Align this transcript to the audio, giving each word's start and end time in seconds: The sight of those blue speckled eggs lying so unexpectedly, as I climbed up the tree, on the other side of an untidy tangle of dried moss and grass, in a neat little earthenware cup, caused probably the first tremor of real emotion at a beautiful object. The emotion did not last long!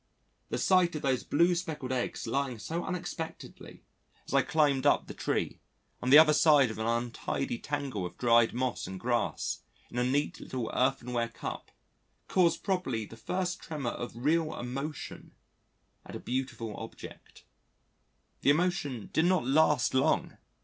The 0.49 0.57
sight 0.57 0.95
of 0.95 1.03
those 1.03 1.23
blue 1.23 1.53
speckled 1.53 1.91
eggs 1.91 2.25
lying 2.25 2.57
so 2.57 2.83
unexpectedly, 2.83 3.83
as 4.27 4.33
I 4.33 4.41
climbed 4.41 4.87
up 4.87 5.05
the 5.05 5.13
tree, 5.13 5.59
on 6.01 6.09
the 6.09 6.17
other 6.17 6.33
side 6.33 6.71
of 6.71 6.79
an 6.79 6.87
untidy 6.87 7.59
tangle 7.59 8.03
of 8.03 8.17
dried 8.17 8.51
moss 8.51 8.87
and 8.87 8.99
grass, 8.99 9.59
in 9.91 9.99
a 9.99 10.03
neat 10.03 10.39
little 10.39 10.71
earthenware 10.73 11.29
cup, 11.29 11.69
caused 12.27 12.63
probably 12.63 13.05
the 13.05 13.15
first 13.15 13.59
tremor 13.61 13.91
of 13.91 14.13
real 14.15 14.57
emotion 14.57 15.33
at 16.03 16.15
a 16.15 16.19
beautiful 16.19 16.75
object. 16.77 17.43
The 18.41 18.49
emotion 18.49 19.11
did 19.13 19.25
not 19.25 19.45
last 19.45 19.93
long! 19.93 20.35